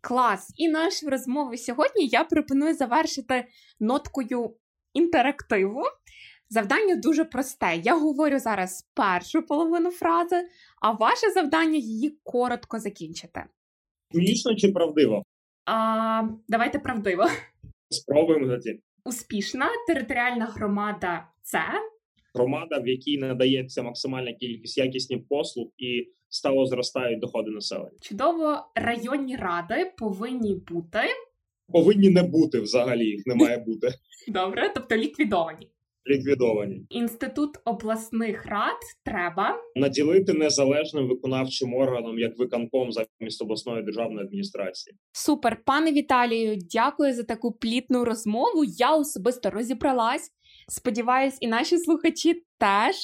Клас, 0.00 0.52
і 0.56 0.68
нашу 0.68 1.10
розмову 1.10 1.56
сьогодні 1.56 2.06
я 2.06 2.24
пропоную 2.24 2.74
завершити 2.74 3.44
ноткою 3.80 4.56
інтерактиву. 4.94 5.82
Завдання 6.50 6.96
дуже 6.96 7.24
просте. 7.24 7.80
Я 7.84 7.96
говорю 7.96 8.38
зараз 8.38 8.90
першу 8.94 9.42
половину 9.42 9.90
фрази, 9.90 10.48
а 10.82 10.92
ваше 10.92 11.30
завдання 11.30 11.78
її 11.78 12.18
коротко 12.24 12.78
закінчити. 12.78 13.44
Смішно 14.14 14.54
чи 14.54 14.68
правдиво? 14.68 15.22
А, 15.66 16.22
Давайте 16.48 16.78
правдиво. 16.78 17.24
Спробуємо 17.90 18.46
тоді. 18.46 18.80
Успішна 19.04 19.66
територіальна 19.86 20.44
громада 20.46 21.28
це 21.42 21.60
громада, 22.34 22.78
в 22.78 22.88
якій 22.88 23.18
надається 23.18 23.82
максимальна 23.82 24.32
кількість 24.32 24.78
якісних 24.78 25.28
послуг 25.28 25.68
і 25.78 26.08
стало 26.28 26.66
зростають 26.66 27.20
доходи 27.20 27.50
населення. 27.50 27.98
Чудово, 28.00 28.66
районні 28.74 29.36
ради 29.36 29.92
повинні 29.98 30.54
бути. 30.54 30.98
Повинні 31.68 32.10
не 32.10 32.22
бути 32.22 32.60
взагалі, 32.60 33.04
їх 33.06 33.26
не 33.26 33.34
має 33.34 33.58
бути. 33.58 33.88
Добре, 34.28 34.72
тобто 34.74 34.96
ліквідовані. 34.96 35.70
Ліквідовані. 36.06 36.86
Інститут 36.88 37.50
обласних 37.64 38.46
рад 38.46 38.76
треба 39.04 39.56
наділити 39.76 40.32
незалежним 40.32 41.08
виконавчим 41.08 41.74
органом 41.74 42.18
як 42.18 42.38
виконком 42.38 42.88
замість 42.92 43.42
обласної 43.42 43.82
державної 43.82 44.26
адміністрації. 44.26 44.96
Супер, 45.12 45.62
пане 45.64 45.92
Віталію, 45.92 46.58
дякую 46.70 47.14
за 47.14 47.22
таку 47.22 47.52
плітну 47.52 48.04
розмову. 48.04 48.64
Я 48.64 48.96
особисто 48.96 49.50
розібралась. 49.50 50.30
Сподіваюсь, 50.68 51.38
і 51.40 51.48
наші 51.48 51.78
слухачі 51.78 52.44
теж. 52.58 52.94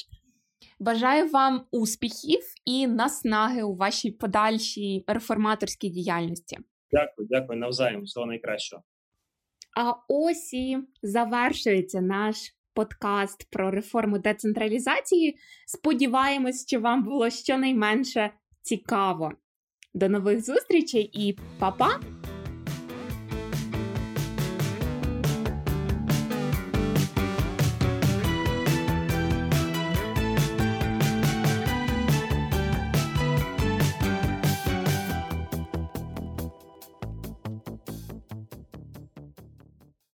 Бажаю 0.79 1.29
вам 1.29 1.65
успіхів 1.71 2.39
і 2.65 2.87
наснаги 2.87 3.63
у 3.63 3.75
вашій 3.75 4.11
подальшій 4.11 5.03
реформаторській 5.07 5.89
діяльності. 5.89 6.57
Дякую, 6.91 7.27
дякую 7.31 7.59
навзаєм. 7.59 8.03
Всього 8.03 8.25
найкращого. 8.25 8.83
А 9.77 9.93
ось 10.07 10.53
і 10.53 10.77
завершується 11.01 12.01
наш 12.01 12.37
подкаст 12.73 13.47
про 13.51 13.71
реформу 13.71 14.19
децентралізації. 14.19 15.37
Сподіваємось, 15.67 16.67
що 16.67 16.79
вам 16.79 17.03
було 17.03 17.29
щонайменше 17.29 18.31
цікаво. 18.61 19.31
До 19.93 20.09
нових 20.09 20.45
зустрічей 20.45 21.09
і 21.13 21.37
па-па! 21.59 21.99